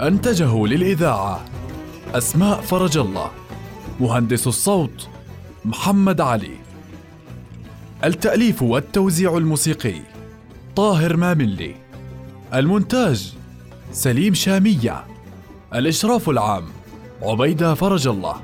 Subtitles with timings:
[0.00, 1.44] أنتجه للإذاعة
[2.14, 3.30] أسماء فرج الله
[4.00, 5.08] مهندس الصوت
[5.64, 6.56] محمد علي.
[8.04, 10.00] التأليف والتوزيع الموسيقي
[10.76, 11.74] طاهر ماملي.
[12.54, 13.34] المونتاج
[13.92, 15.04] سليم شامية.
[15.74, 16.64] الإشراف العام
[17.22, 18.36] عبيدة فرج الله.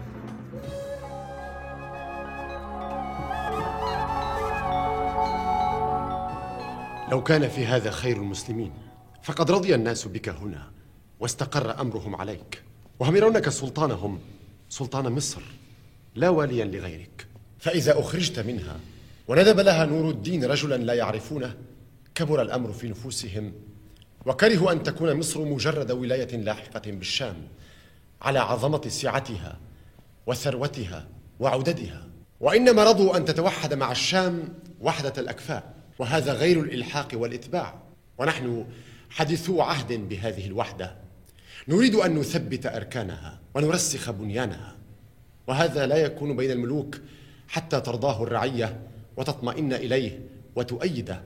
[7.10, 8.72] لو كان في هذا خير المسلمين
[9.22, 10.71] فقد رضي الناس بك هنا.
[11.22, 12.62] واستقر أمرهم عليك.
[13.00, 14.20] وهم يرونك سلطانهم
[14.68, 15.42] سلطان مصر
[16.14, 17.26] لا واليا لغيرك.
[17.58, 18.80] فإذا أخرجت منها
[19.28, 21.54] وندب لها نور الدين رجلا لا يعرفونه
[22.14, 23.52] كبر الأمر في نفوسهم
[24.26, 27.36] وكرهوا أن تكون مصر مجرد ولاية لاحقة بالشام
[28.22, 29.58] على عظمة سعتها
[30.26, 31.08] وثروتها
[31.40, 32.06] وعددها.
[32.40, 34.48] وإنما رضوا أن تتوحد مع الشام
[34.80, 37.74] وحدة الأكفاء وهذا غير الإلحاق والإتباع.
[38.18, 38.66] ونحن
[39.10, 41.01] حديثو عهد بهذه الوحدة.
[41.68, 44.76] نريد أن نثبت أركانها ونرسخ بنيانها.
[45.46, 47.00] وهذا لا يكون بين الملوك
[47.48, 48.80] حتى ترضاه الرعية
[49.16, 50.20] وتطمئن إليه
[50.56, 51.22] وتؤيده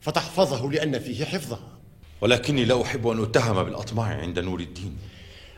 [0.00, 1.78] فتحفظه لأن فيه حفظها.
[2.20, 4.96] ولكني لا أحب أن أتهم بالأطماع عند نور الدين.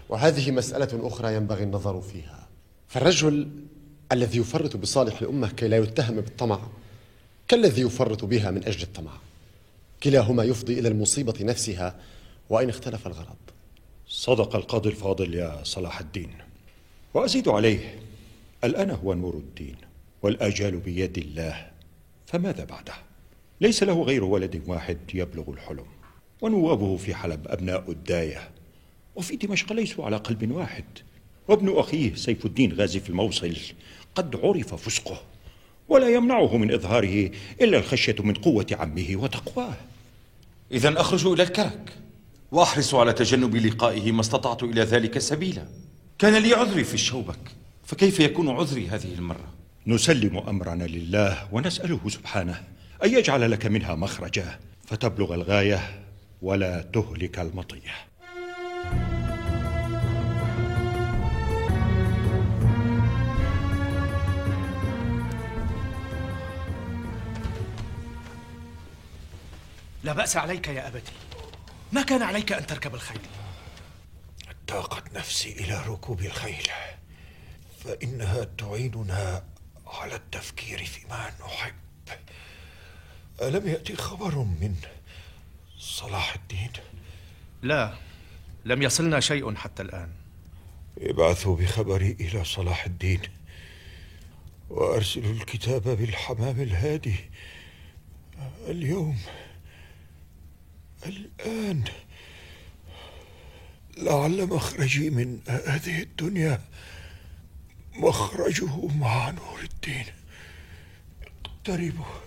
[0.09, 2.49] وهذه مسألة أخرى ينبغي النظر فيها.
[2.89, 3.49] فالرجل
[4.13, 6.61] الذي يفرط بصالح الأمة كي لا يتهم بالطمع
[7.49, 9.13] كالذي يفرط بها من أجل الطمع.
[10.03, 11.97] كلاهما يفضي إلى المصيبة نفسها
[12.51, 13.37] وإن اختلف الغرض.
[14.09, 16.31] صدق القاضي الفاضل يا صلاح الدين.
[17.15, 17.99] وأزيد عليه
[18.65, 19.77] الآن هو نور الدين
[20.23, 21.71] والآجال بيد الله
[22.27, 22.95] فماذا بعده؟
[23.61, 25.87] ليس له غير ولد واحد يبلغ الحلم
[26.41, 28.51] ونوابه في حلب أبناء الداية
[29.17, 30.85] وفي دمشق ليسوا على قلب واحد.
[31.49, 33.57] وابن أخيه سيف الدين غازي في الموصل
[34.15, 35.23] قد عرف فسقه
[35.89, 37.31] ولا يمنعه من إظهاره
[37.61, 39.77] إلا الخشية من قوة عمه وتقواه.
[40.73, 41.93] اذا أخرج إلى الكرك
[42.53, 45.67] واحرص على تجنب لقائه ما استطعت إلى ذلك سبيلا.
[46.19, 47.39] كان لي عذري في الشوبك
[47.85, 49.53] فكيف يكون عذري هذه المرة؟
[49.87, 52.63] نسلم أمرنا لله ونسأله سبحانه
[53.05, 56.03] أن يجعل لك منها مخرجا فتبلغ الغاية
[56.43, 57.95] ولا تهلك المطية.
[70.05, 71.13] لا بأس عليك يا أبتي.
[71.93, 73.21] ما كان عليك أن تركب الخيل؟
[74.49, 76.69] اتاقت نفسي إلى ركوب الخيل.
[77.85, 79.45] فإنها تعيننا
[79.87, 81.75] على التفكير فيما نحب.
[83.43, 84.75] ألم يأتي خبر من
[85.79, 86.71] صلاح الدين؟
[87.63, 87.95] لا
[88.65, 90.11] لم يصلنا شيء حتى الآن.
[90.99, 93.21] ابعثوا بخبري إلى صلاح الدين
[94.71, 97.31] وأرسلوا الكتاب بالحمام الهادي.
[98.69, 99.19] اليوم
[101.09, 101.85] الآن.
[103.99, 106.61] لعل مخرجي من هذه الدنيا
[107.97, 110.07] مخرجه مع نور الدين.
[111.45, 112.21] اقتربوا.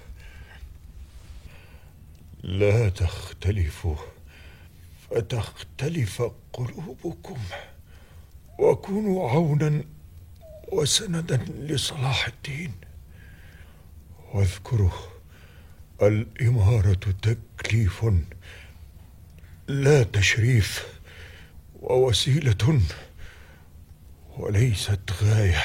[2.44, 3.95] لا تختلفوا.
[5.09, 6.22] فتختلف
[6.53, 7.38] قلوبكم.
[8.59, 9.84] وكونوا عونا
[10.72, 12.72] وسندا لصلاح الدين.
[14.34, 14.91] واذكروا
[16.01, 18.06] الإمارة تكليف
[19.69, 20.85] لا تشريف
[21.75, 22.81] ووسيلة
[24.30, 25.63] وليست غاية.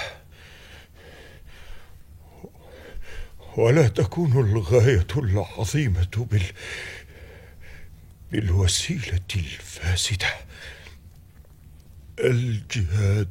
[3.56, 6.42] ولا تكون الغاية العظيمة بال
[8.32, 10.34] بالوسيلة الفاسدة.
[12.18, 13.28] الجهاد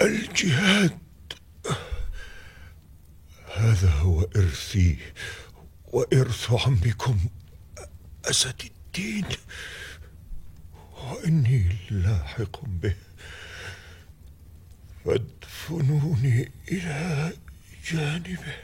[0.00, 0.98] الجهاد.
[3.54, 4.98] هذا هو إرثي
[5.84, 7.18] وإرث عمكم
[8.24, 9.24] اسد الدين
[11.02, 12.94] وإني لاحق به.
[15.04, 17.32] فادفنوني إلى
[17.92, 18.54] جانبه.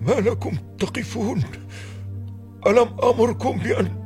[0.00, 1.42] ما لكم تقفون؟
[2.66, 4.04] ألم أمركم بأن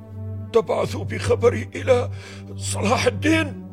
[0.52, 2.10] تبعثوا بخبري إلى
[2.56, 3.67] صلاح الدين؟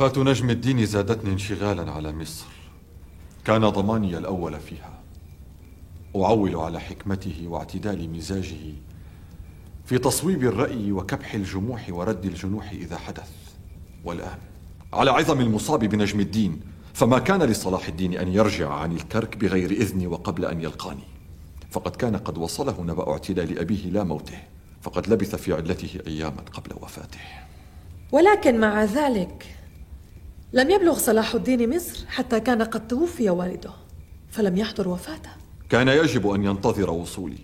[0.00, 2.46] وفاة نجم الدين زادتني انشغالا على مصر.
[3.44, 4.98] كان ضماني الأول فيها.
[6.16, 8.74] أعول على حكمته واعتدال مزاجه
[9.84, 13.30] في تصويب الرأي وكبح الجموح ورد الجنوح إذا حدث.
[14.04, 14.38] والآن
[14.92, 16.60] على عظم المصاب بنجم الدين
[16.94, 21.08] فما كان لصلاح الدين أن يرجع عن الكرك بغير إذني وقبل أن يلقاني.
[21.70, 24.38] فقد كان قد وصله نبأ اعتدال أبيه لا موته
[24.82, 27.20] فقد لبث في علته أياما قبل وفاته.
[28.12, 29.57] ولكن مع ذلك
[30.52, 33.70] لم يبلغ صلاح الدين مصر حتى كان قد توفي والده
[34.30, 35.30] فلم يحضر وفاته
[35.68, 37.38] كان يجب أن ينتظر وصولي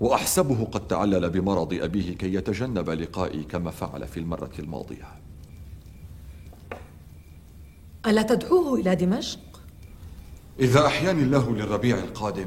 [0.00, 5.08] وأحسبه قد تعلل بمرض أبيه كي يتجنب لقائي كما فعل في المرة الماضية
[8.06, 9.38] ألا تدعوه إلى دمشق؟
[10.60, 12.46] إذا أحياني الله للربيع القادم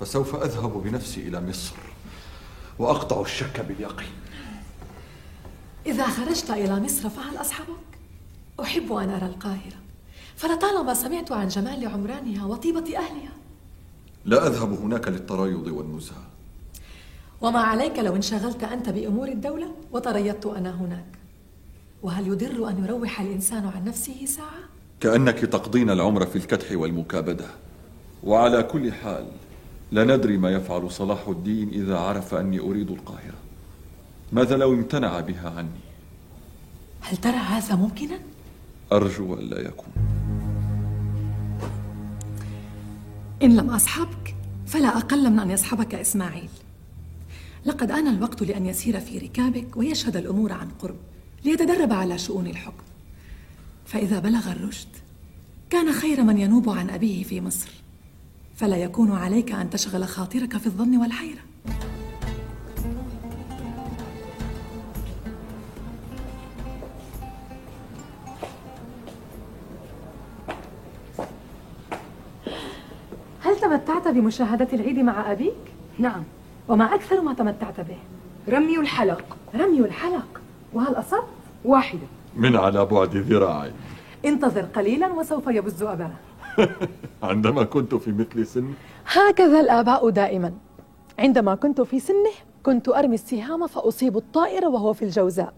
[0.00, 1.74] فسوف أذهب بنفسي إلى مصر
[2.78, 4.12] وأقطع الشك باليقين
[5.86, 7.93] إذا خرجت إلى مصر فهل أصحبك؟
[8.60, 9.76] أحب أن أرى القاهرة
[10.36, 13.32] فلطالما سمعت عن جمال عمرانها وطيبة أهلها
[14.24, 16.24] لا أذهب هناك للتريض والنزهة
[17.40, 21.18] وما عليك لو انشغلت أنت بأمور الدولة وتريضت أنا هناك
[22.02, 24.60] وهل يضر أن يروح الإنسان عن نفسه ساعة؟
[25.00, 27.46] كأنك تقضين العمر في الكدح والمكابدة
[28.24, 29.26] وعلى كل حال
[29.92, 33.38] لا ندري ما يفعل صلاح الدين إذا عرف أني أريد القاهرة
[34.32, 35.84] ماذا لو امتنع بها عني؟
[37.00, 38.18] هل ترى هذا ممكنا؟
[38.92, 39.92] أرجو أن لا يكون.
[43.42, 44.34] إن لم أصحبك
[44.66, 46.48] فلا أقل من أن يصحبك إسماعيل.
[47.64, 50.96] لقد آن الوقت لأن يسير في ركابك ويشهد الأمور عن قرب
[51.44, 52.82] ليتدرب على شؤون الحكم.
[53.86, 54.88] فإذا بلغ الرشد
[55.70, 57.70] كان خير من ينوب عن أبيه في مصر.
[58.56, 61.40] فلا يكون عليك أن تشغل خاطرك في الظن والحيرة.
[74.14, 75.64] بمشاهدة العيد مع أبيك؟
[75.98, 76.22] نعم.
[76.68, 77.98] وما أكثر ما تمتعت به؟
[78.48, 79.36] رمي الحلق.
[79.54, 80.40] رمي الحلق.
[80.72, 81.24] وهل أصبت؟
[81.64, 82.06] واحدة.
[82.36, 83.72] من على بعد ذراعي.
[84.24, 86.10] انتظر قليلا وسوف يبز أباه.
[87.22, 88.72] عندما كنت في مثل سن
[89.06, 90.52] هكذا الآباء دائما.
[91.18, 95.52] عندما كنت في سنه كنت أرمي السهام فأصيب الطائر وهو في الجوزاء.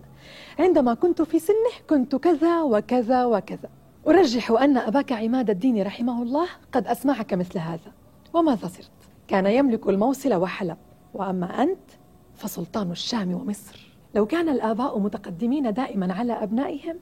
[0.58, 3.69] عندما كنت في سنه كنت كذا وكذا وكذا.
[4.08, 7.93] أرجح أن أباك عماد الدين رحمه الله قد أسمعك مثل هذا.
[8.37, 8.91] وماذا صرت؟
[9.29, 10.77] كان يملك الموصل وحلب.
[11.15, 11.91] وأما أنت
[12.35, 13.87] فسلطان الشام ومصر.
[14.15, 16.97] لو كان الآباء متقدمين دائما على أبنائهم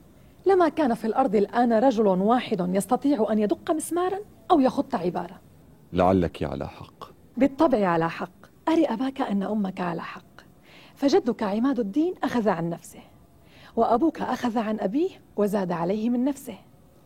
[0.45, 4.19] لما كان في الأرض الآن رجل واحد يستطيع أن يدق مسمارا
[4.51, 5.41] أو يخط عبارة.
[5.93, 7.09] لعلك على حق.
[7.37, 8.45] بالطبع على حق.
[8.69, 10.41] أري أباك أن أمك على حق.
[10.95, 13.03] فجدك عماد الدين أخذ عن نفسه
[13.75, 16.57] وأبوك أخذ عن أبيه وزاد عليه من نفسه.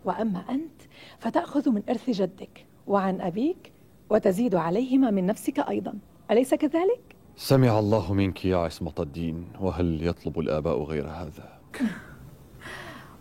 [0.06, 0.82] وأما أنت
[1.20, 2.66] فتأخذ من إرث جدك.
[2.88, 3.74] وعن أبيك
[4.10, 5.94] وتزيد عليهما من نفسك أيضا.
[6.32, 11.60] أليس كذلك؟ سمع الله منك يا عصمة الدين وهل يطلب الآباء غير هذا؟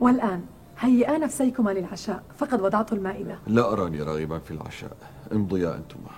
[0.01, 0.45] والآن
[0.79, 2.23] هيئا نفسيكما للعشاء.
[2.37, 3.39] فقد وضعت المائدة.
[3.47, 4.97] لا أراني راغبا في العشاء.
[5.33, 6.11] امضيا أنتما.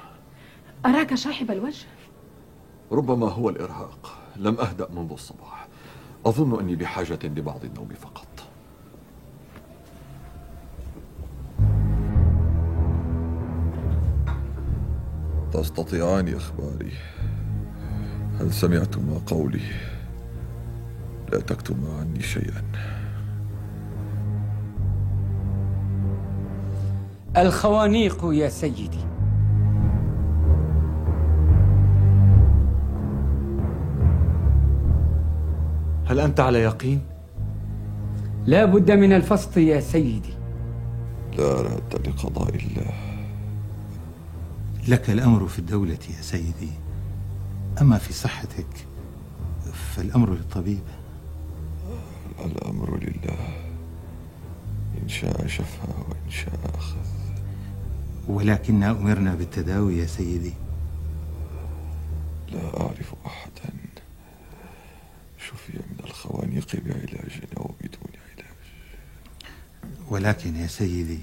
[0.86, 1.86] أراك شاحب الوجه؟
[2.92, 4.18] ربما هو الإرهاق.
[4.36, 5.68] لم أهدأ منذ الصباح.
[6.26, 8.29] أظن أني بحاجة لبعض النوم فقط.
[15.52, 16.92] تستطيعان إخباري.
[18.40, 19.60] هل سمعتما قولي؟
[21.32, 22.62] لا تكتما عني شيئا.
[27.36, 29.04] الخوانيق يا سيدي.
[36.06, 37.00] هل أنت على يقين؟
[38.46, 40.34] لا بد من الفسط يا سيدي.
[41.38, 43.19] لا راد لقضاء الله.
[44.88, 46.72] لك الأمر في الدولة يا سيدي.
[47.80, 48.86] أما في صحتك
[49.96, 50.82] فالأمر للطبيب.
[52.44, 53.66] الأمر لله.
[55.02, 56.96] إن شاء شفى وإن شاء أخذ.
[58.28, 60.54] ولكننا أمرنا بالتداوي يا سيدي.
[62.52, 63.70] لا أعرف أحدا
[65.38, 68.56] شفي من الخوانيق بعلاج أو بدون علاج.
[70.08, 71.18] ولكن يا سيدي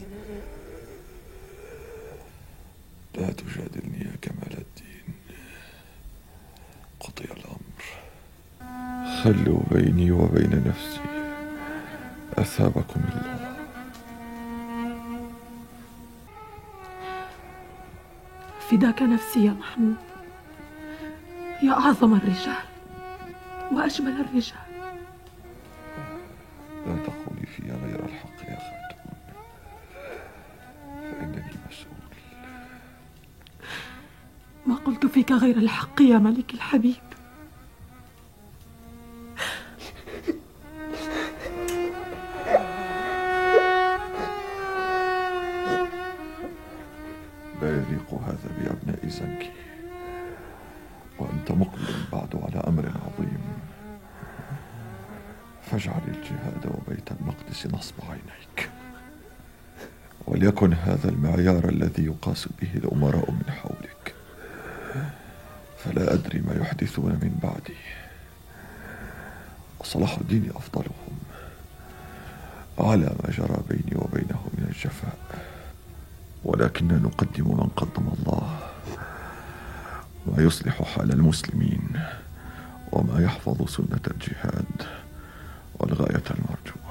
[3.28, 5.14] لا تجادلني يا كمال الدين.
[7.00, 7.84] قضي الأمر.
[9.24, 11.02] خلوا بيني وبين نفسي.
[12.38, 13.58] أثابكم الله.
[18.70, 19.96] فداك نفسي يا محمود.
[21.64, 22.64] يا أعظم الرجال
[23.72, 24.67] وأجمل الرجال.
[35.28, 36.96] فيك غير الحق يا ملك الحبيب.
[47.62, 49.52] لا يليق هذا بأبناء زنكي.
[51.20, 53.42] وأنت مقبل بعد على أمر عظيم.
[55.62, 58.70] فاجعل الجهاد وبيت المقدس نصب عينيك.
[60.28, 63.77] وليكن هذا المعيار الذي يقاس به الأمراء من حولك.
[65.98, 67.78] فلا أدري ما يحدثون من بعدي.
[69.80, 71.18] وصلاح الدين أفضلهم.
[72.80, 75.18] على ما جرى بيني وبينه من الجفاء.
[76.44, 78.60] ولكننا نقدم من قدم الله
[80.26, 82.02] ما يصلح حال المسلمين
[82.92, 84.84] وما يحفظ سنة الجهاد
[85.80, 86.88] والغاية المرجوة.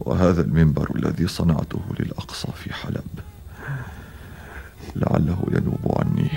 [0.00, 3.06] وهذا المنبر الذي صنعته للأقصى في حلب
[4.96, 6.30] لعله ينوب عني.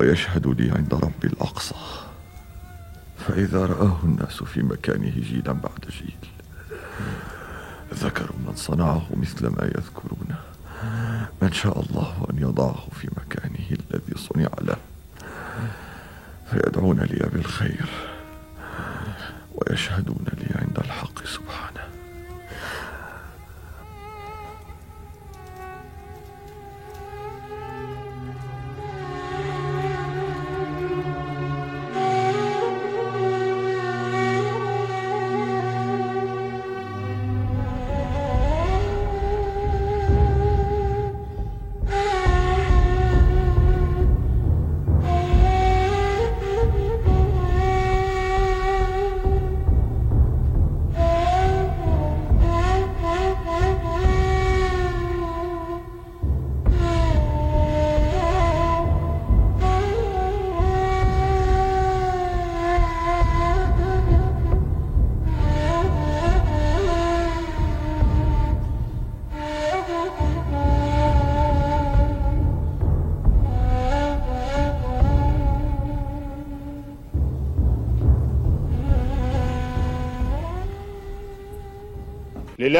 [0.00, 1.74] ويشهد لي عند رب الأقصى.
[3.18, 6.16] فإذا رآه الناس في مكانه جيلا بعد جيل
[7.94, 10.38] ذكروا من صنعه مثل ما يذكرونه
[11.42, 14.76] من شاء الله أن يضعه في مكانه الذي صنع له.
[16.50, 17.88] فيدعون لي بالخير
[19.54, 20.49] ويشهدون لي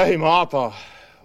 [0.00, 0.72] لله ما أعطى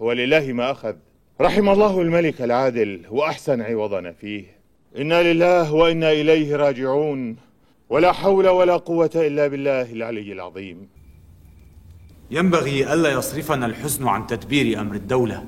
[0.00, 0.94] ولله ما أخذ.
[1.40, 4.44] رحم الله الملك العادل وأحسن عوضنا فيه.
[4.98, 7.36] إنا لله وإنا إليه راجعون.
[7.88, 10.88] ولا حول ولا قوة إلا بالله العلي العظيم.
[12.30, 15.44] ينبغي ألا يصرفنا الحزن عن تدبير أمر الدولة.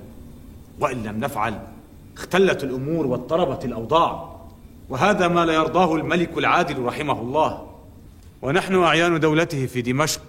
[0.80, 1.61] وإن لم نفعل
[2.16, 4.38] اختلت الأمور واضطربت الأوضاع.
[4.88, 7.68] وهذا ما لا يرضاه الملك العادل رحمه الله.
[8.42, 10.23] ونحن أعيان دولته في دمشق.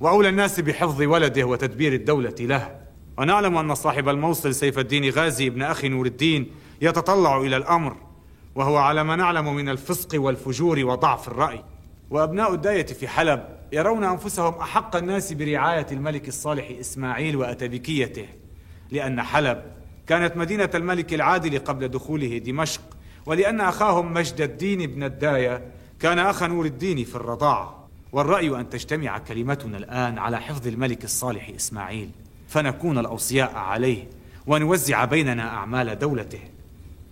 [0.00, 2.80] وأولى الناس بحفظ ولده وتدبير الدولة له.
[3.18, 7.96] ونعلم أن صاحب الموصل سيف الدين غازي ابن أخي نور الدين يتطلع إلى الأمر
[8.54, 11.64] وهو على ما نعلم من الفسق والفجور وضعف الرأي.
[12.10, 18.26] وأبناء الداية في حلب يرون أنفسهم أحق الناس برعاية الملك الصالح إسماعيل وأتبكيته
[18.90, 19.62] لأن حلب
[20.06, 22.80] كانت مدينة الملك العادل قبل دخوله دمشق
[23.26, 25.62] ولأن أخاهم مجد الدين بن الداية
[26.00, 27.83] كان أخ نور الدين في الرضاعة.
[28.14, 32.10] والرأي أن تجتمع كلمتنا الآن على حفظ الملك الصالح إسماعيل
[32.48, 34.04] فنكون الأوصياء عليه
[34.46, 36.40] ونوزع بيننا أعمال دولته.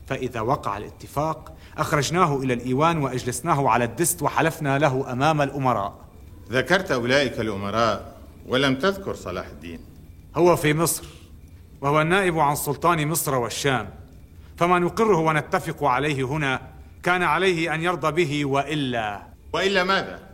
[0.06, 5.98] فإذا وقع الاتفاق أخرجناه إلى الإيوان وأجلسناه على الدست وحلفنا له أمام الأمراء.
[6.50, 8.16] ذكرت أولئك الأمراء
[8.46, 9.80] ولم تذكر صلاح الدين.
[10.36, 11.04] هو في مصر
[11.80, 13.90] وهو النائب عن سلطان مصر والشام.
[14.56, 16.60] فما نقره ونتفق عليه هنا
[17.02, 19.22] كان عليه أن يرضى به وإلا.
[19.52, 20.31] وإلا ماذا؟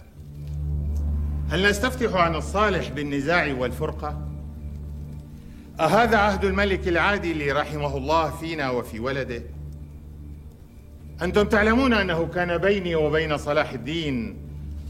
[1.50, 4.28] هل نستفتح عن الصالح بالنزاع والفرقة؟
[5.81, 9.43] أهذا عهد الملك العادل رحمه الله فينا وفي ولده؟
[11.23, 14.37] أنتم تعلمون أنه كان بيني وبين صلاح الدين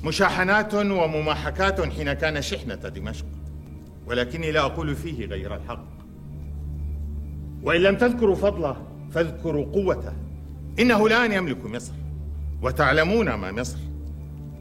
[0.04, 3.26] مشاحنات ومماحكات حين كان شحنة دمشق
[4.06, 5.84] ولكني لا أقول فيه غير الحق
[7.62, 8.76] وإن لم تذكروا فضله
[9.10, 10.12] فاذكروا قوته
[10.78, 11.92] إنه الآن يملك مصر
[12.62, 13.78] وتعلمون ما مصر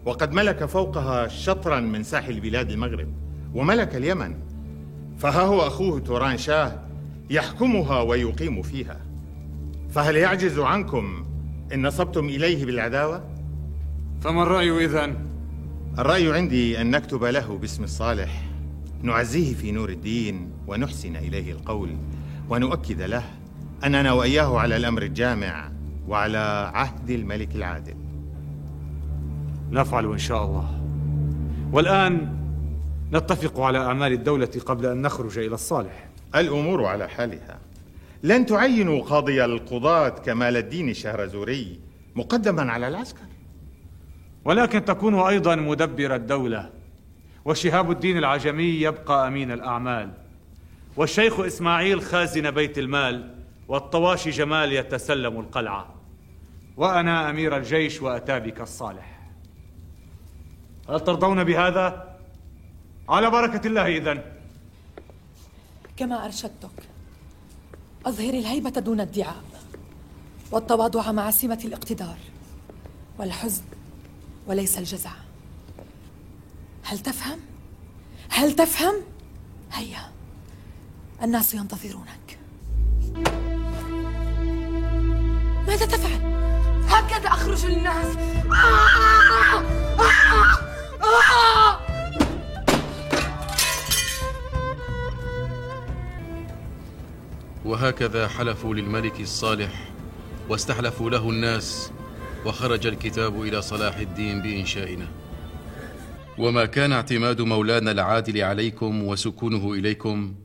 [0.07, 3.07] وقد ملك فوقها شطرا من ساحل بلاد المغرب
[3.55, 4.35] وملك اليمن
[5.17, 6.79] فها هو أخوه توران شاه
[7.29, 8.99] يحكمها ويقيم فيها
[9.89, 11.25] فهل يعجز عنكم
[11.73, 13.23] إن نصبتم إليه بالعداوة؟
[14.21, 15.15] فما الرأي إذن؟
[15.99, 18.43] الرأي عندي أن نكتب له باسم الصالح
[19.01, 21.97] نعزيه في نور الدين ونحسن إليه القول
[22.49, 23.23] ونؤكد له
[23.83, 25.71] أننا وإياه على الأمر الجامع
[26.07, 28.06] وعلى عهد الملك العادل
[29.71, 30.81] نفعل إن شاء الله.
[31.71, 32.37] والآن
[33.13, 36.07] نتفق على أعمال الدولة قبل أن نخرج إلى الصالح.
[36.35, 37.59] الأمور على حالها.
[38.23, 41.79] لن تعينوا قاضي القضاة كمال الدين الشهرزوري
[42.15, 43.27] مقدما على العسكر.
[44.45, 46.69] ولكن تكون أيضا مدبر الدولة
[47.45, 50.11] وشهاب الدين العجمي يبقى أمين الأعمال.
[50.95, 53.35] والشيخ إسماعيل خازن بيت المال
[53.67, 55.95] والطواشي جمال يتسلم القلعة.
[56.77, 59.16] وأنا أمير الجيش وأتابك الصالح.
[60.89, 62.17] هل ترضون بهذا؟
[63.09, 64.21] على بركة الله إذن
[65.97, 66.83] كما أرشدتك
[68.05, 69.43] أظهر الهيبة دون ادعاء
[70.51, 72.17] والتواضع مع سمة الاقتدار
[73.19, 73.63] والحزن
[74.47, 75.11] وليس الجزع
[76.83, 77.39] هل تفهم؟
[78.29, 78.95] هل تفهم؟
[79.73, 80.11] هيا
[81.23, 82.39] الناس ينتظرونك
[85.67, 86.21] ماذا تفعل؟
[86.87, 88.17] هكذا أخرج للناس
[88.51, 89.86] آه!
[97.65, 99.89] وهكذا حلفوا للملك الصالح
[100.49, 101.91] واستحلفوا له الناس
[102.45, 105.07] وخرج الكتاب إلى صلاح الدين بإنشائنا.
[106.37, 110.35] وما كان اعتماد مولانا العادل عليكم وسكونه إليكم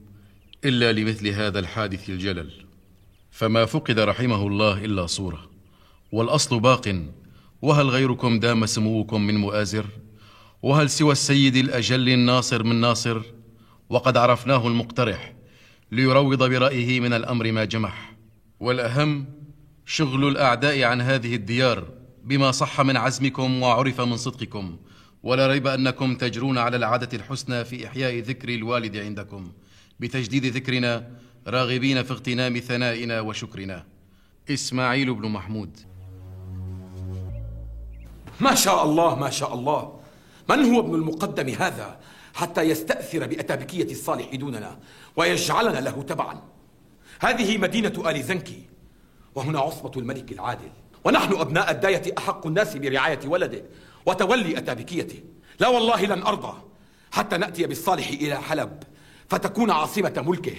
[0.64, 2.50] إلا لمثل هذا الحادث الجلل.
[3.30, 5.50] فما فقد رحمه الله إلا صورة.
[6.12, 7.02] والأصل باق.
[7.62, 9.86] وهل غيركم دام سموكم من مؤازر؟
[10.62, 13.22] وهل سوى السيد الأجل الناصر من ناصر؟
[13.88, 15.34] وقد عرفناه المقترح
[15.92, 18.12] ليروض برأيه من الأمر ما جمح.
[18.60, 19.26] والأهم
[19.86, 21.84] شغل الأعداء عن هذه الديار
[22.24, 24.76] بما صح من عزمكم وعرف من صدقكم.
[25.22, 29.52] ولا ريب أنكم تجرون على العادة الحسنى في إحياء ذكر الوالد عندكم
[30.00, 31.10] بتجديد ذكرنا
[31.46, 33.84] راغبين في اغتنام ثنائنا وشكرنا.
[34.50, 35.76] إسماعيل بن محمود.
[38.40, 40.01] ما شاء الله ما شاء الله.
[40.52, 42.00] من هو ابن المقدم هذا
[42.34, 44.78] حتى يستأثر بأتابكية الصالح دوننا
[45.16, 46.42] ويجعلنا له تبعا؟
[47.20, 48.62] هذه مدينة آل زنكي
[49.34, 50.70] وهنا عصبة الملك العادل.
[51.04, 53.62] ونحن أبناء الداية أحق الناس برعاية ولده
[54.06, 55.20] وتولي أتابكيته.
[55.60, 56.62] لا والله لن أرضى
[57.12, 58.82] حتى نأتي بالصالح إلى حلب
[59.28, 60.56] فتكون عاصمة ملكه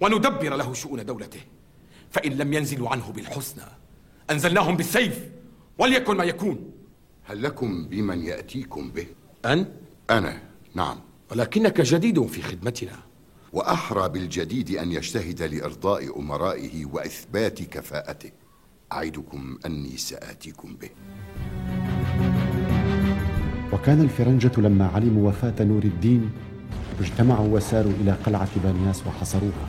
[0.00, 1.40] وندبر له شؤون دولته.
[2.10, 3.64] فإن لم ينزلوا عنه بالحسنى
[4.30, 5.28] أنزلناهم بالسيف
[5.78, 6.72] وليكن ما يكون.
[7.24, 9.06] هل لكم بمن يأتيكم به؟
[9.46, 9.66] أن؟
[10.10, 10.38] أنا
[10.74, 10.96] نعم.
[11.30, 12.96] ولكنك جديد في خدمتنا.
[13.52, 18.30] وأحرى بالجديد أن يجتهد لإرضاء أمرائه وإثبات كفاءته.
[18.92, 20.90] أعدكم أني سآتيكم به.
[23.72, 26.30] وكان الفرنجة لما علموا وفاة نور الدين
[27.00, 29.68] اجتمعوا وساروا إلى قلعة بانياس وحصروها.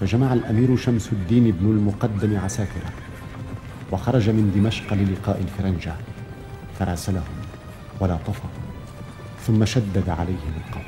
[0.00, 2.92] فجمع الأمير شمس الدين بن المقدم عساكره
[3.92, 5.96] وخرج من دمشق للقاء الفرنجة.
[6.78, 7.34] فراسلهم
[8.00, 8.63] ولا طفى
[9.46, 10.84] ثم شدد عليهم القول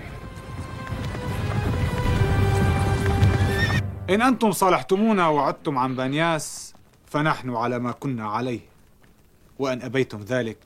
[4.11, 6.75] إن أنتم صالحتمونا وعدتم عن بانياس
[7.07, 8.61] فنحن على ما كنا عليه.
[9.59, 10.57] وأن أبيتم ذلك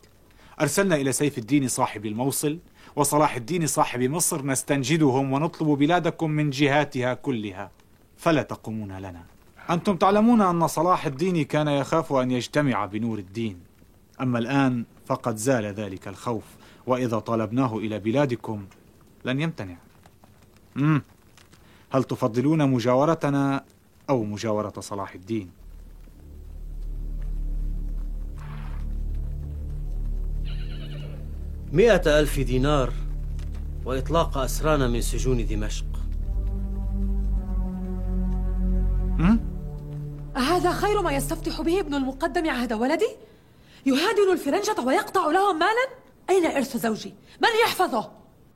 [0.61, 2.59] أرسلنا إلى سيف الدين صاحب الموصل
[2.97, 7.71] وصلاح الدين صاحب مصر نستنجدهم ونطلب بلادكم من جهاتها كلها.
[8.17, 9.23] فلا تقومون لنا.
[9.71, 13.61] أنتم تعلمون أن صلاح الدين كان يخاف أن يجتمع بنور الدين.
[14.21, 16.45] أما الآن فقد زال ذلك الخوف.
[16.87, 18.67] وإذا طلبناه إلى بلادكم
[19.25, 19.77] لن يمتنع
[20.77, 21.03] مم.
[21.93, 23.65] هل تفضلون مجاورتنا
[24.11, 25.51] أو مجاورة صلاح الدين؟
[31.73, 32.93] مئة ألف دينار
[33.85, 35.85] وإطلاق أسرانا من سجون دمشق
[40.37, 43.09] أهذا خير ما يستفتح به ابن المقدم عهد ولدي؟
[43.87, 45.89] يهادن الفرنجة ويقطع لهم مالا؟
[46.31, 48.11] أين إرث زوجي؟ من يحفظه؟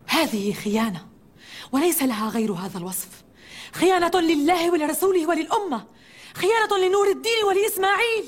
[0.06, 1.06] هذه خيانة
[1.72, 3.08] وليس لها غير هذا الوصف.
[3.72, 5.84] خيانة لله ولرسوله وللأمة.
[6.34, 8.24] خيانة لنور الدين ولإسماعيل.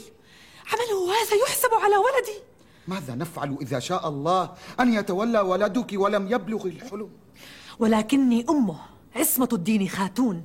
[0.67, 2.43] عمله هذا يحسب على ولدي.
[2.89, 7.11] ماذا نفعل إذا شاء الله أن يتولى ولدك ولم يبلغ الحلم؟
[7.79, 8.79] ولكني أمه
[9.17, 10.45] عصمة الدين خاتون.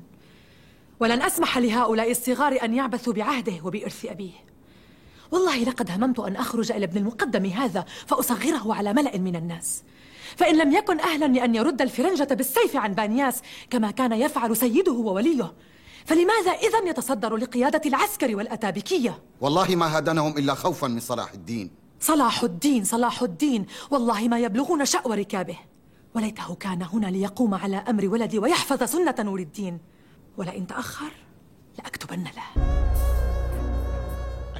[1.00, 4.32] ولن أسمح لهؤلاء الصغار أن يعبثوا بعهده وبإرث أبيه.
[5.32, 9.82] والله لقد هممت أن أخرج إلى ابن المقدم هذا فأصغره على ملأ من الناس.
[10.36, 15.52] فإن لم يكن أهلا لأن يرد الفرنجة بالسيف عن بانياس كما كان يفعل سيده ووليه.
[16.04, 21.70] فلماذا إذا يتصدر لقيادة العسكر والأتابكية؟ والله ما هدنهم إلا خوفا من صلاح الدين.
[22.00, 23.66] صلاح الدين صلاح الدين.
[23.90, 25.58] والله ما يبلغون شأو ركابه.
[26.14, 29.78] وليته كان هنا ليقوم على أمر ولدي ويحفظ سنة نور الدين.
[30.36, 31.12] ولئن تأخر
[31.78, 32.62] لأكتبن له.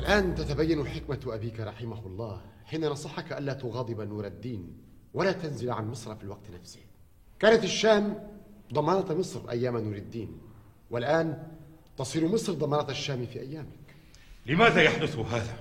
[0.03, 4.77] الآن تتبين حكمة أبيك رحمه الله حين نصحك ألا تغاضب نور الدين
[5.15, 6.81] ولا تنزل عن مصر في الوقت نفسه.
[7.41, 8.29] كانت الشام
[8.73, 10.41] ضمانة مصر أيام نور الدين
[10.91, 11.47] والآن
[11.99, 13.95] تصير مصر ضمانة الشام في أيامك.
[14.47, 15.57] لماذا يحدث هذا؟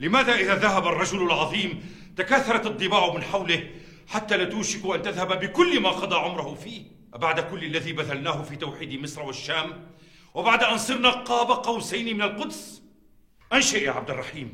[0.00, 1.84] لماذا إذا ذهب الرجل العظيم
[2.16, 3.70] تكاثرت الضباع من حوله
[4.06, 6.82] حتى لا توشك أن تذهب بكل ما قضى عمره فيه؟
[7.12, 9.86] بعد كل الذي بذلناه في توحيد مصر والشام
[10.34, 12.85] وبعد أن صرنا قاب قوسين من القدس
[13.52, 14.52] أنشئ يا عبد الرحيم.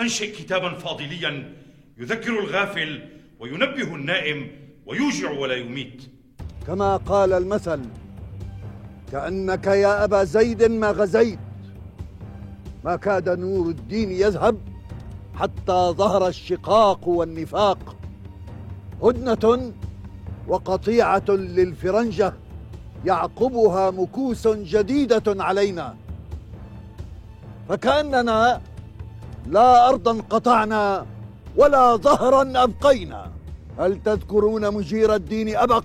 [0.00, 1.52] أنشئ كتابا فاضليا
[1.98, 3.02] يذكر الغافل
[3.40, 4.50] وينبه النائم
[4.86, 6.02] ويوجع ولا يميت.
[6.66, 7.80] كما قال المثل
[9.12, 11.38] كأنك يا أبا زيد ما غزيت.
[12.84, 14.58] ما كاد نور الدين يذهب
[15.34, 17.96] حتى ظهر الشقاق والنفاق.
[19.02, 19.72] هدنة
[20.48, 22.34] وقطيعة للفرنجة
[23.04, 25.96] يعقبها مكوس جديدة علينا.
[27.68, 28.60] فكأننا
[29.46, 31.06] لا أرضا قطعنا
[31.56, 33.30] ولا ظهرا أبقينا.
[33.78, 35.84] هل تذكرون مجير الدين أبق؟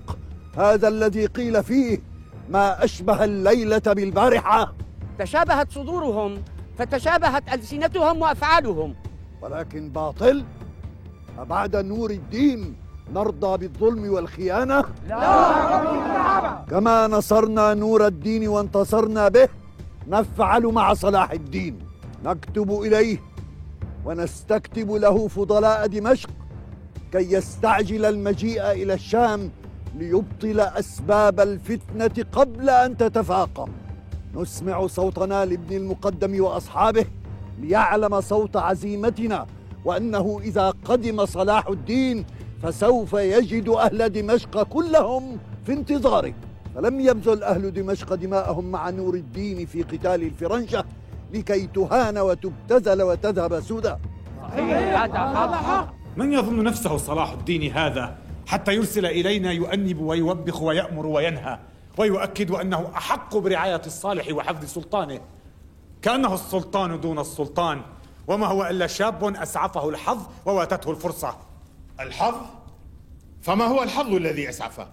[0.57, 2.01] هذا الذي قيل فيه
[2.49, 4.73] ما أشبه الليلة بالبارحة.
[5.19, 6.43] تشابهت صدورهم
[6.77, 8.95] فتشابهت ألسنتهم وأفعالهم.
[9.41, 10.45] ولكن باطل
[11.39, 12.75] أبعد نور الدين
[13.13, 16.65] نرضى بالظلم والخيانة؟ لا.
[16.69, 19.49] كما نصرنا نور الدين وانتصرنا به
[20.07, 21.79] نفعل مع صلاح الدين.
[22.23, 23.17] نكتب إليه
[24.05, 26.29] ونستكتب له فضلاء دمشق
[27.11, 29.51] كي يستعجل المجيء إلى الشام
[29.95, 33.71] ليبطل أسباب الفتنة قبل أن تتفاقم.
[34.35, 37.05] نسمع صوتنا لابن المقدم وأصحابه
[37.61, 39.47] ليعلم صوت عزيمتنا
[39.85, 42.25] وأنه إذا قدم صلاح الدين
[42.63, 46.33] فسوف يجد أهل دمشق كلهم في انتظاره.
[46.75, 50.85] فلم يبذل أهل دمشق دماءهم مع نور الدين في قتال الفرنجة
[51.33, 53.95] لكي تهان وتبتذل وتذهب سدى
[56.17, 61.59] من يظن نفسه صلاح الدين هذا حتى يرسل إلينا يؤنب ويوبخ ويأمر وينهى
[61.97, 65.19] ويؤكد أنه أحق برعاية الصالح وحفظ سلطانه.
[66.01, 67.81] كأنه السلطان دون السلطان
[68.27, 71.37] وما هو إلا شاب أسعفه الحظ وواتته الفرصة.
[71.99, 72.35] الحظ؟
[73.41, 74.87] فما هو الحظ الذي أسعفه؟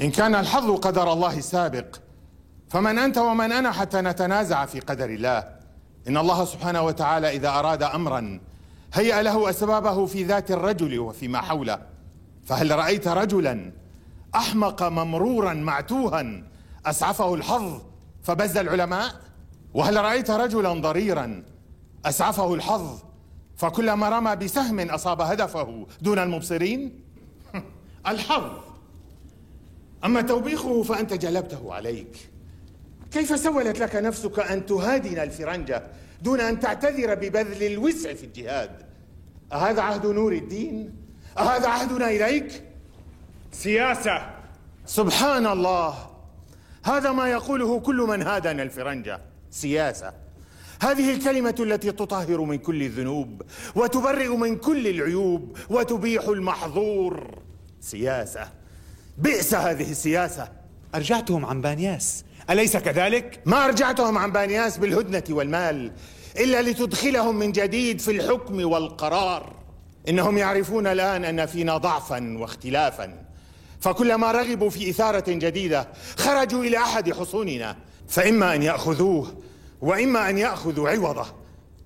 [0.00, 1.96] إن كان الحظ قدر الله السابق
[2.68, 5.48] فمن أنت ومن أنا حتى نتنازع في قدر الله.
[6.08, 8.40] إن الله سبحانه وتعالى إذا أراد أمرا
[8.94, 11.78] هيأ له أسبابه في ذات الرجل وفيما حوله.
[12.44, 13.72] فهل رأيت رجلا
[14.34, 16.42] أحمق ممرورا معتوها
[16.86, 17.82] أسعفه الحظ
[18.22, 19.14] فبز العلماء؟
[19.74, 21.42] وهل رأيت رجلا ضريرا
[22.06, 23.02] أسعفه الحظ
[23.56, 27.00] فكلما رمى بسهم أصاب هدفه دون المبصرين؟
[28.06, 28.73] الحظ.
[30.04, 32.30] أما توبيخه فأنت جلبته عليك.
[33.12, 35.82] كيف سولت لك نفسك أن تهادن الفرنجة
[36.22, 38.70] دون أن تعتذر ببذل الوسع في الجهاد؟
[39.52, 40.94] أهذا عهد نور الدين؟
[41.38, 42.62] أهذا عهدنا إليك؟
[43.52, 44.30] سياسة.
[44.86, 46.10] سبحان الله.
[46.84, 49.20] هذا ما يقوله كل من هادن الفرنجة.
[49.50, 50.12] سياسة.
[50.82, 53.42] هذه الكلمة التي تطهر من كل الذنوب
[53.74, 57.38] وتبرئ من كل العيوب وتبيح المحظور.
[57.80, 58.63] سياسة.
[59.18, 60.48] بئس هذه السياسة.
[60.94, 62.24] أرجعتهم عن بانياس.
[62.50, 65.92] أليس كذلك؟ ما أرجعتهم عن بانياس بالهدنة والمال
[66.36, 69.52] إلا لتدخلهم من جديد في الحكم والقرار.
[70.08, 73.24] إنهم يعرفون الآن أن فينا ضعفا واختلافا.
[73.80, 77.76] فكلما رغبوا في إثارة جديدة خرجوا إلى أحد حصوننا.
[78.08, 79.42] فإما أن يأخذوه
[79.80, 81.26] وإما أن يأخذوا عوضه.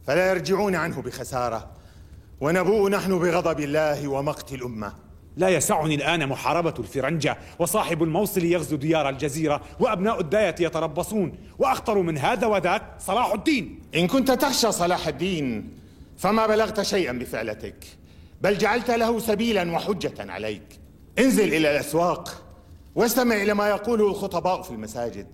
[0.06, 1.70] فلا يرجعون عنه بخسارة.
[2.40, 5.07] ونبوء نحن بغضب الله ومقت الأمة.
[5.38, 12.18] لا يسعني الآن محاربة الفرنجة وصاحب الموصل يغزو ديار الجزيرة وأبناء الداية يتربصون وأخطر من
[12.18, 13.80] هذا وذاك صلاح الدين.
[13.94, 15.70] إن كنت تخشى صلاح الدين
[16.16, 17.84] فما بلغت شيئا بفعلتك
[18.40, 20.62] بل جعلت له سبيلا وحجة عليك.
[21.18, 22.44] انزل إلى الأسواق
[22.94, 25.26] واستمع إلى ما يقوله الخطباء في المساجد.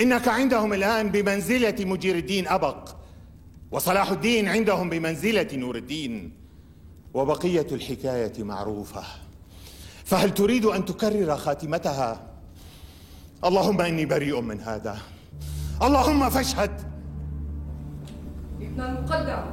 [0.00, 2.88] إنك عندهم الآن بمنزلة مجير الدين أبق
[3.70, 6.41] وصلاح الدين عندهم بمنزلة نور الدين.
[7.14, 9.02] وبقية الحكاية معروفة
[10.04, 12.20] فهل تريد أن تكرر خاتمتها؟
[13.44, 14.98] اللهم إني بريء من هذا
[15.82, 16.70] اللهم فاشهد
[18.60, 19.44] ابن المقدم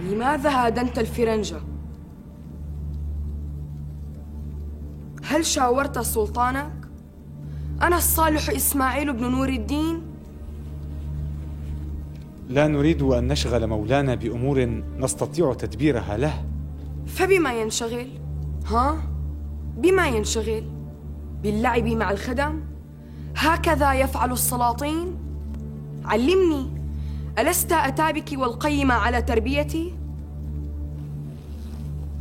[0.00, 1.60] لماذا هادنت الفرنجة؟
[5.24, 6.72] هل شاورت سلطانك؟
[7.82, 10.13] أنا الصالح إسماعيل بن نور الدين
[12.48, 16.44] لا نريد أن نشغل مولانا بأمور نستطيع تدبيرها له
[17.06, 18.08] فبما ينشغل؟
[18.66, 18.96] ها؟
[19.76, 20.64] بما ينشغل؟
[21.42, 22.60] باللعب مع الخدم؟
[23.36, 25.16] هكذا يفعل السلاطين؟
[26.04, 26.66] علمني
[27.38, 29.94] ألست أتى بك والقيم على تربيتي؟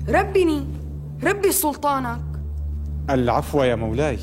[0.10, 0.68] ربني
[1.24, 2.22] ربي سلطانك
[3.10, 4.20] العفو يا مولاي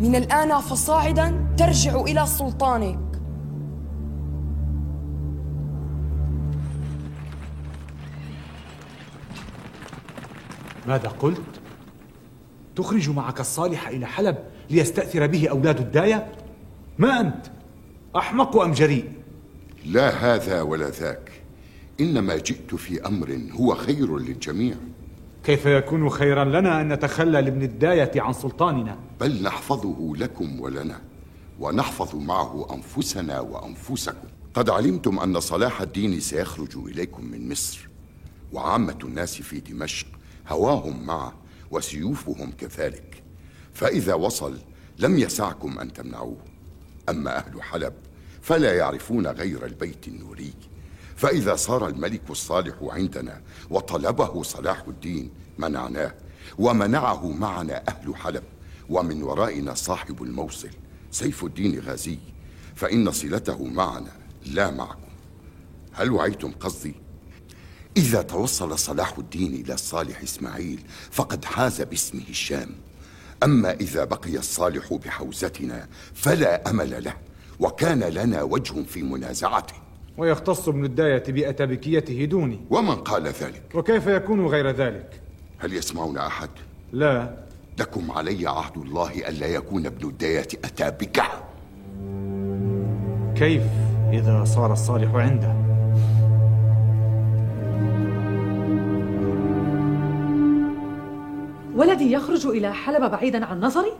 [0.00, 3.01] من الآن فصاعدا ترجع إلى سلطانك
[10.86, 11.40] ماذا قلت؟
[12.76, 14.38] تخرج معك الصالح إلى حلب
[14.70, 16.32] ليستأثر به أولاد الداية؟
[16.98, 17.46] ما أنت؟
[18.16, 19.10] أحمق أم جريء؟
[19.86, 21.30] لا هذا ولا ذاك
[22.00, 24.74] إنما جئت في أمر هو خير للجميع
[25.44, 31.00] كيف يكون خيرا لنا أن نتخلى لابن الداية عن سلطاننا؟ بل نحفظه لكم ولنا
[31.60, 37.88] ونحفظ معه أنفسنا وأنفسكم قد علمتم أن صلاح الدين سيخرج إليكم من مصر
[38.52, 40.06] وعامة الناس في دمشق
[40.52, 41.34] هواهم معه
[41.70, 43.22] وسيوفهم كذلك.
[43.74, 44.58] فإذا وصل
[44.98, 46.44] لم يسعكم أن تمنعوه.
[47.08, 47.94] أما أهل حلب
[48.42, 50.52] فلا يعرفون غير البيت النوري.
[51.16, 56.14] فإذا صار الملك الصالح عندنا وطلبه صلاح الدين منعناه
[56.58, 58.42] ومنعه معنا أهل حلب
[58.88, 60.70] ومن ورائنا صاحب الموصل
[61.10, 62.18] سيف الدين غازي
[62.74, 64.12] فإن صلته معنا
[64.46, 65.12] لا معكم.
[65.92, 66.94] هل وعيتم قصدي؟
[67.96, 72.68] إذا توصل صلاح الدين إلى الصالح إسماعيل فقد حاز باسمه الشام.
[73.42, 77.14] أما إذا بقي الصالح بحوزتنا فلا أمل له
[77.60, 79.74] وكان لنا وجه في منازعته.
[80.18, 82.60] ويختص ابن الداية بأتابكيته دوني.
[82.70, 85.20] ومن قال ذلك؟ وكيف يكون غير ذلك؟
[85.58, 86.50] هل يسمعنا أحد؟
[86.92, 87.36] لا.
[87.78, 91.24] لكم علي عهد الله ألا يكون ابن الداية أتابكة.
[93.36, 93.62] كيف
[94.12, 95.61] إذا صار الصالح عنده؟
[101.74, 103.92] ولدي يخرج إلى حلب بعيدا عن نظري؟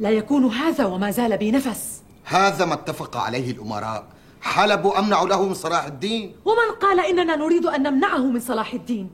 [0.00, 2.02] لا يكون هذا وما زال بي نفس.
[2.24, 4.06] هذا ما اتفق عليه الأمراء.
[4.40, 6.34] حلب أمنع له من صلاح الدين.
[6.44, 9.10] ومن قال إننا نريد أن نمنعه من صلاح الدين؟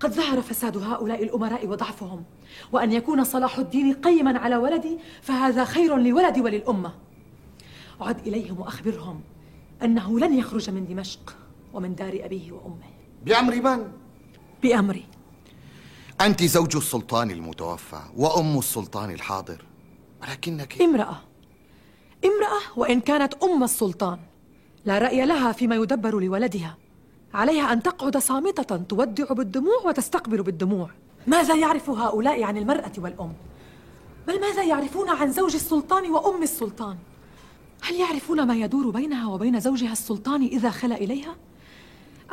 [0.00, 2.24] قد ظهر فساد هؤلاء الأمراء وضعفهم.
[2.72, 6.92] وأن يكون صلاح الدين قيما على ولدي فهذا خير لولدي وللأمة.
[8.00, 9.20] عد إليهم وأخبرهم
[9.82, 11.36] أنه لن يخرج من دمشق
[11.72, 12.88] ومن دار أبيه وأمه.
[13.24, 13.84] بأمر من؟
[14.62, 15.04] بأمري.
[16.20, 19.64] أنت زوج السلطان المتوفى وأم السلطان الحاضر
[20.22, 21.20] ولكنك امرأة
[22.24, 24.18] امرأة وإن كانت أم السلطان
[24.84, 26.76] لا رأي لها فيما يدبر لولدها
[27.34, 30.90] عليها أن تقعد صامتة تودع بالدموع وتستقبل بالدموع
[31.26, 33.32] ماذا يعرف هؤلاء عن المرأة والأم؟
[34.28, 36.96] بل ماذا يعرفون عن زوج السلطان وأم السلطان؟
[37.82, 41.36] هل يعرفون ما يدور بينها وبين زوجها السلطان إذا خلا إليها؟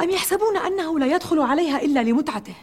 [0.02, 2.56] أم يحسبون أنه لا يدخل عليها إلا لمتعته؟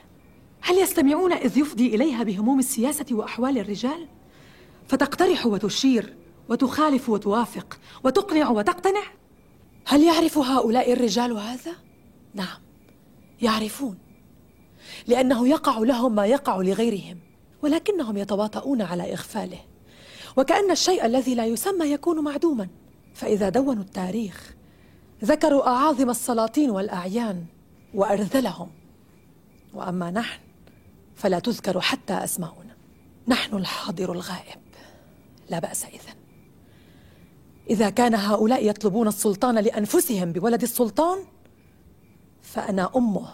[0.62, 4.09] هل يستمعون إذ يفضي إليها بهموم السياسة وأحوال الرجال؟
[4.88, 6.16] فتقترح وتشير
[6.48, 9.03] وتخالف وتوافق وتقنع وتقتنع؟
[9.87, 11.72] هل يعرف هؤلاء الرجال هذا؟
[12.35, 12.59] نعم
[13.42, 13.98] يعرفون
[15.07, 17.18] لأنه يقع لهم ما يقع لغيرهم
[17.62, 19.59] ولكنهم يتواطؤون على إغفاله
[20.37, 22.68] وكأن الشيء الذي لا يسمى يكون معدوما
[23.14, 24.55] فإذا دونوا التاريخ
[25.25, 27.44] ذكروا أعاظم السلاطين والأعيان
[27.94, 28.68] وأرذلهم
[29.75, 30.40] وأما نحن
[31.23, 32.77] فلا تذكر حتى أسماؤنا
[33.29, 34.59] نحن الحاضر الغائب.
[35.51, 36.15] لا بأس إذن.
[37.71, 41.19] إذا كان هؤلاء يطلبون السلطان لأنفسهم بولد السلطان
[42.43, 43.29] فأنا أمه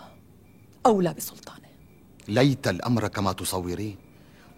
[0.87, 1.69] أولى بسلطانه.
[2.29, 3.97] ليت الأمر كما تصورين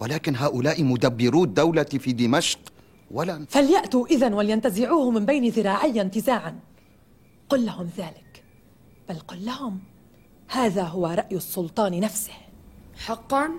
[0.00, 2.58] ولكن هؤلاء مدبرو الدولة في دمشق
[3.10, 6.58] ولن فليأتوا إذن ولينتزعوه من بين ذراعي انتزاعا.
[7.48, 8.44] قل لهم ذلك
[9.08, 9.80] بل قل لهم
[10.48, 12.49] هذا هو رأي السلطان نفسه.
[13.06, 13.50] حقا؟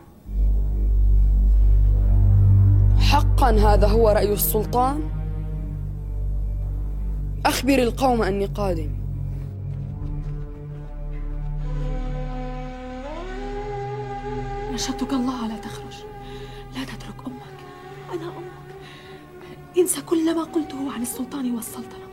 [3.00, 5.10] حقا هذا هو رأي السلطان؟
[7.46, 8.90] أخبر القوم أني قادم.
[14.74, 16.04] نشدتك الله لا تخرج.
[16.76, 17.58] لا تترك أمك.
[18.14, 18.76] أنا أمك.
[19.78, 22.08] انسى كل ما قلته عن السلطان والسلطنة.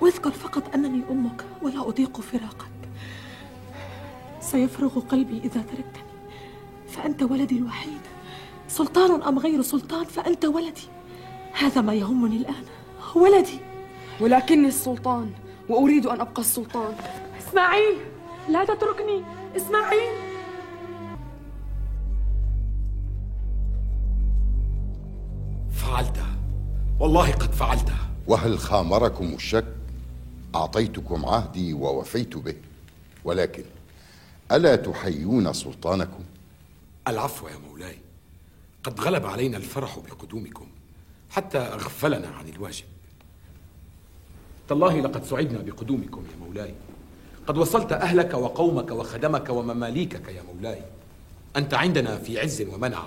[0.00, 2.70] واذكر فقط أنني أمك ولا أطيق فراقك.
[4.40, 6.09] سيفرغ قلبي إذا تركتني.
[7.00, 8.00] فأنت ولدي الوحيد.
[8.68, 10.88] سلطان أم غير سلطان فأنت ولدي.
[11.52, 12.64] هذا ما يهمني الآن.
[13.14, 13.58] ولدي.
[14.20, 15.30] ولكني السلطان
[15.68, 16.94] وأريد أن أبقى السلطان.
[17.38, 17.96] إسماعيل
[18.48, 19.22] لا تتركني.
[19.56, 20.12] إسماعيل.
[25.72, 26.36] فعلتها.
[27.00, 28.10] والله قد فعلتها.
[28.26, 29.66] وهل خامركم الشك؟
[30.54, 32.54] أعطيتكم عهدي ووفيت به.
[33.24, 33.64] ولكن
[34.52, 36.24] ألا تحيون سلطانكم؟
[37.10, 37.98] العفو يا مولاي.
[38.84, 40.66] قد غلب علينا الفرح بقدومكم
[41.30, 42.84] حتى أغفلنا عن الواجب.
[44.68, 46.74] تالله لقد سعدنا بقدومكم يا مولاي.
[47.46, 50.82] قد وصلت أهلك وقومك وخدمك ومماليكك يا مولاي.
[51.56, 53.02] أنت عندنا في عز ومنع.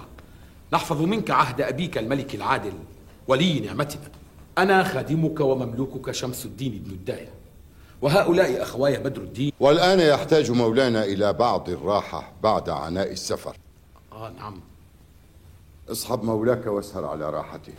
[0.73, 2.73] نحفظ منك عهد أبيك الملك العادل
[3.27, 4.11] ولي نعمتنا.
[4.57, 7.33] أنا خادمك ومملوكك شمس الدين بن الداية.
[8.01, 9.51] وهؤلاء أخواي بدر الدين.
[9.59, 13.57] والآن يحتاج مولانا إلى بعض الراحة بعد عناء السفر.
[14.13, 14.61] آه نعم.
[15.89, 17.73] اصحب مولاك واسهر على راحته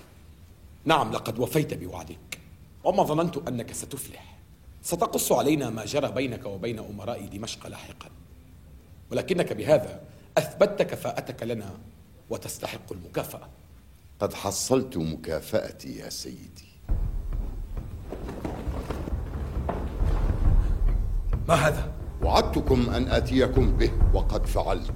[0.84, 2.38] نعم لقد وفيت بوعدك.
[2.84, 4.38] وما ظننت أنك ستفلح.
[4.82, 8.08] ستقص علينا ما جرى بينك وبين أمراء دمشق لاحقا.
[9.10, 10.00] ولكنك بهذا
[10.38, 11.78] أثبتت كفاءتك لنا
[12.30, 13.48] وتستحق المكافأة.
[14.20, 16.68] قد حصلت مكافأتي يا سيدي.
[21.48, 21.92] ما هذا؟
[22.22, 24.92] وعدتكم أن آتيكم به وقد فعلت.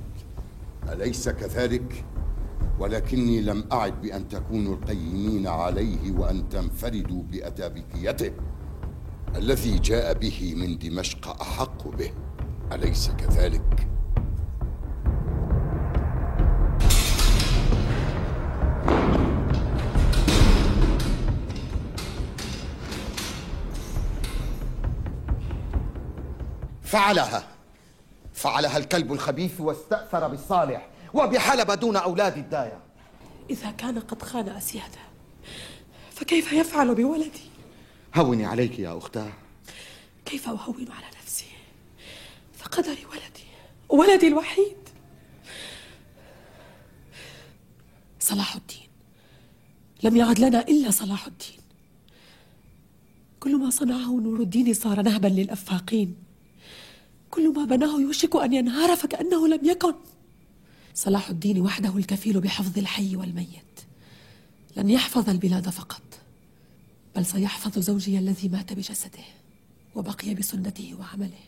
[0.93, 2.05] أليس كذلك؟
[2.79, 8.33] ولكني لم أعد بأن تكونوا القيمين عليه وأن تنفردوا بأتابكيته
[9.37, 12.11] الذي جاء به من دمشق أحق به
[12.73, 13.89] أليس كذلك؟
[26.83, 27.58] فعلها
[28.39, 32.79] فعلها الكلب الخبيث واستأثر بالصالح وبحلب دون أولاد الداية.
[33.51, 35.01] إذا كان قد خان أسياده
[36.13, 37.51] فكيف يفعل بولدي؟
[38.15, 39.33] هوني عليك يا أختاه.
[40.25, 41.45] كيف أهون على نفسي؟
[42.55, 43.49] فقدري ولدي
[43.89, 44.77] ولدي الوحيد.
[48.21, 48.89] صلاح الدين.
[50.03, 51.61] لم يعد لنا إلا صلاح الدين.
[53.41, 56.28] كل ما صنعه نور الدين صار نهبا للأفاقين.
[57.31, 59.95] كل ما بناه يوشك أن ينهار فكأنه لم يكن.
[60.95, 63.81] صلاح الدين وحده الكفيل بحفظ الحي والميت.
[64.77, 66.03] لن يحفظ البلاد فقط
[67.17, 69.25] بل سيحفظ زوجي الذي مات بجسده
[69.95, 71.39] وبقي بسنته وعمله.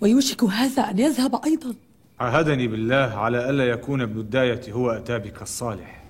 [0.00, 1.74] ويوشك هذا أن يذهب أيضا.
[2.20, 6.02] عاهدني بالله على ألا يكون ابن الداية هو أتابك الصالح.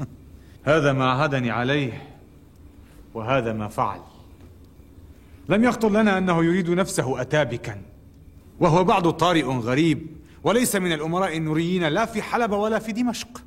[0.64, 2.02] هذا ما عاهدني عليه
[3.14, 4.00] وهذا ما فعل.
[5.48, 7.82] لم يخطر لنا أنه يريد نفسه أتابكا.
[8.60, 10.06] وهو بعد طارئ غريب
[10.44, 13.42] وليس من الأمراء النوريين لا في حلب ولا في دمشق.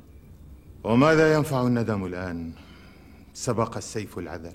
[0.84, 2.52] وماذا ينفع الندم الآن؟
[3.34, 4.52] سبق السيف العذل.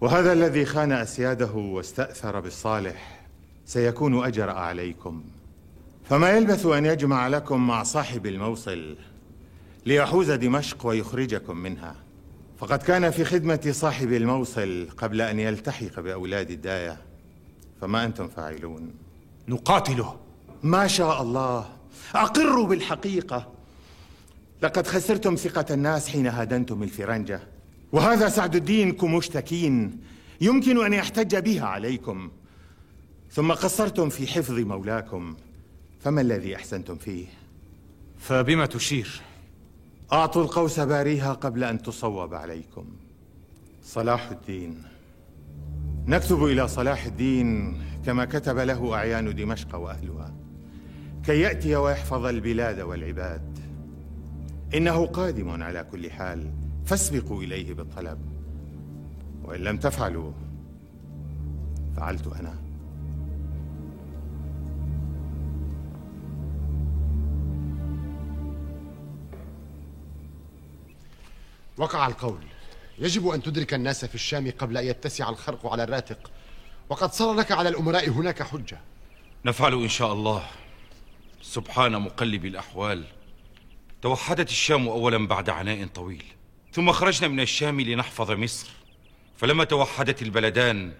[0.00, 3.26] وهذا الذي خان أسياده واستأثر بالصالح
[3.66, 5.24] سيكون أجرأ عليكم.
[6.08, 8.96] فما يلبث أن يجمع لكم مع صاحب الموصل
[9.86, 11.94] ليحوز دمشق ويخرجكم منها.
[12.58, 17.05] فقد كان في خدمة صاحب الموصل قبل أن يلتحق بأولاد الداية.
[17.80, 18.94] فما أنتم فاعلون.
[19.48, 20.16] نقاتله.
[20.62, 21.68] ما شاء الله.
[22.14, 23.52] أقروا بالحقيقة.
[24.62, 27.40] لقد خسرتم ثقة الناس حين هادنتم الفرنجة.
[27.92, 30.00] وهذا سعد الدين كمشتكين.
[30.40, 32.30] يمكن أن يحتج بها عليكم.
[33.32, 35.36] ثم قصرتم في حفظ مولاكم.
[36.00, 37.26] فما الذي أحسنتم فيه؟
[38.18, 39.20] فبما تشير؟
[40.12, 42.86] أعطوا القوس باريها قبل أن تصوب عليكم.
[43.84, 44.82] صلاح الدين.
[46.08, 50.34] نكتب إلى صلاح الدين كما كتب له أعيان دمشق وأهلها
[51.24, 53.58] كي يأتي ويحفظ البلاد والعباد.
[54.74, 56.52] إنه قادم على كل حال
[56.84, 58.18] فاسبقوا إليه بالطلب.
[59.44, 60.32] وإن لم تفعلوا
[61.96, 62.54] فعلت أنا.
[71.78, 72.55] وقع القول.
[72.98, 76.30] يجب أن تدرك الناس في الشام قبل أن يتسع الخرق على الراتق.
[76.88, 78.80] وقد صار لك على الأمراء هناك حجة.
[79.44, 80.46] نفعل إن شاء الله.
[81.42, 83.04] سبحان مقلب الأحوال.
[84.02, 86.24] توحدت الشام أولا بعد عناء طويل.
[86.72, 88.70] ثم خرجنا من الشام لنحفظ مصر.
[89.36, 90.92] فلما توحدت البلدان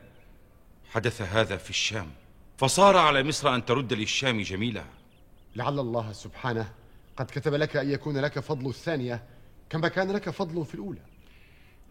[0.91, 2.11] حدث هذا في الشام.
[2.59, 4.89] فصار على مصر أن ترد للشام جميلها
[5.57, 6.73] لعل الله سبحانه
[7.17, 9.23] قد كتب لك أن يكون لك فضل الثانية
[9.71, 11.01] كما كان لك فضل في الأولى.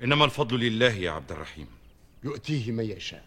[0.03, 1.67] إنما الفضل لله يا عبد الرحيم.
[2.23, 3.25] يؤتيه من يشاء.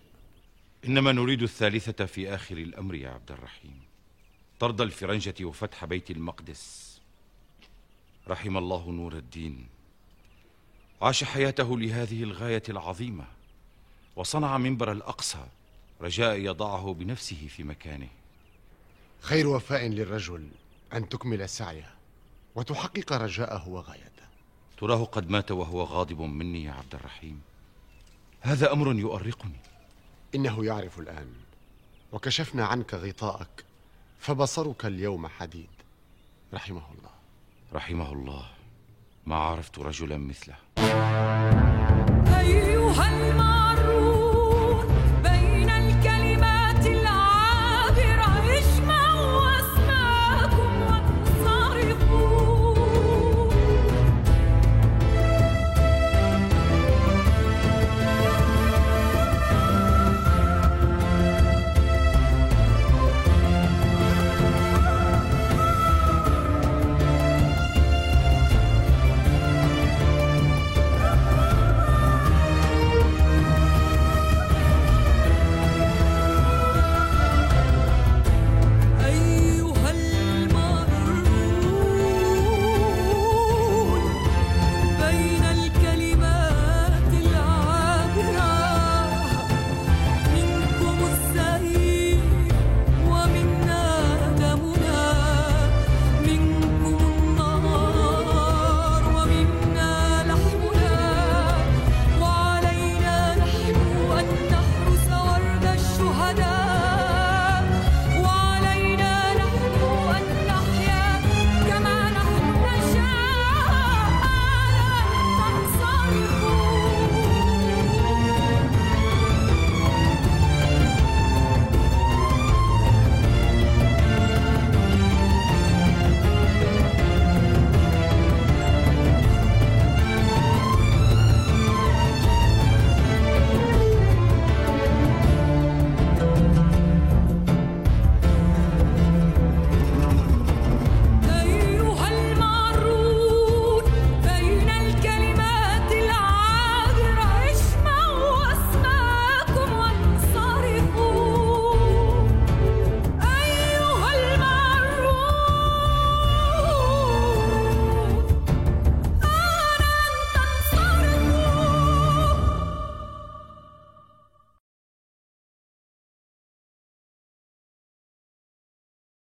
[0.85, 3.81] إنما نريد الثالثة في آخر الأمر يا عبد الرحيم.
[4.61, 7.01] طرد الفرنجة وفتح بيت المقدس.
[8.29, 9.67] رحم الله نور الدين.
[11.03, 13.27] عاش حياته لهذه الغاية العظيمة.
[14.17, 15.47] وصنع منبر الأقصى.
[16.01, 18.09] رجاء يضعه بنفسه في مكانه.
[19.21, 20.49] خير وفاء للرجل
[20.93, 21.95] أن تكمل سعيه
[22.55, 24.18] وتحقق رجاءه وغايته.
[24.81, 27.41] تراه قد مات وهو غاضب مني يا عبد الرحيم.
[28.41, 29.61] هذا أمر يؤرقني.
[30.35, 31.33] إنه يعرف الآن.
[32.13, 33.65] وكشفنا عنك غطاءك
[34.19, 35.71] فبصرك اليوم حديد.
[36.55, 37.11] رحمه الله.
[37.73, 38.51] رحمه الله.
[39.27, 41.68] ما عرفت رجلا مثله.